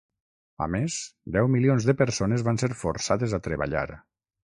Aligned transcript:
A 0.65 0.67
més, 0.75 0.95
deu 1.37 1.51
milions 1.57 1.89
de 1.91 1.97
persones 2.01 2.47
van 2.51 2.63
ser 2.65 2.73
forçades 2.83 3.41
a 3.41 3.45
treballar. 3.51 3.89